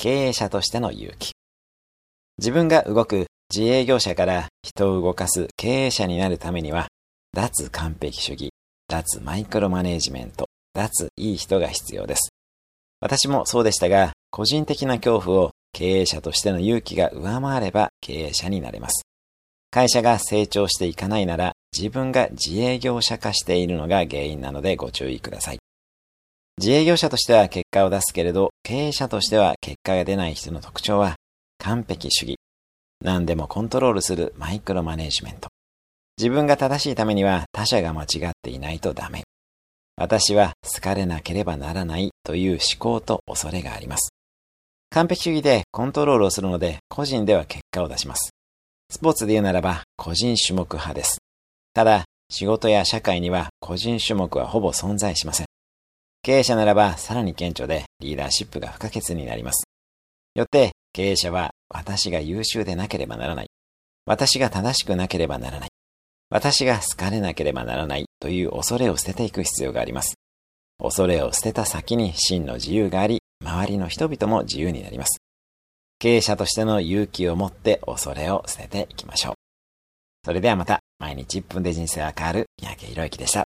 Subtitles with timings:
[0.00, 1.32] 経営者としての勇気。
[2.38, 6.88] 自分が動く自営業者から人を動かす経営者になるためには、
[7.34, 8.50] 脱完璧主義、
[8.88, 12.30] 脱マイクロマネジメント、脱いい人が必要です。
[13.02, 19.02] 私もそうでしたが、個人的な恐怖を経営者としての勇気が上回れば経営者になれます。
[19.70, 25.59] 会社が成長していかないなら自分が自営業者化しているのが原因なのでご注意ください。
[26.60, 31.16] 自営業者としては結果を出すけれど、経営者としては結果が出ない人の特徴は、
[31.56, 32.36] 完璧主義。
[33.02, 35.48] 何でもコントロールするマイクロマネージメント。
[36.18, 39.22] 自分が正しいためには他者が間違っていないとダメ。
[39.96, 44.10] 私は好かれなければならないという思考と恐れがあります。
[44.90, 48.32] 完璧主義でコントロールをするので個人では結果を出します。
[48.90, 51.20] スポーツで言うならば個人種目派です。
[51.72, 55.46] ただ、仕事や社会には個人種目はほぼ存在しません。
[56.22, 59.64] 経営者ならばさらに顕著でリーダーシップが不可欠になります。
[60.34, 63.46] よって経営者は私が優秀でなければならない。
[64.04, 65.68] 私が正しくなければならない。
[66.28, 70.14] 私が好かれなければならないという恐れを捨てていく必要があります。
[70.78, 75.20] 恐れを捨てた先に真の自由があり、周りの人々も自由になります。
[75.98, 79.34] 経営者としての勇気を持って恐れを捨てていきましょう。
[80.24, 83.49] それではまた、毎日1分で人生が変わる三宅宏之でした。